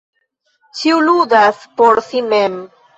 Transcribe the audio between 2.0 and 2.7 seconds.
si mem.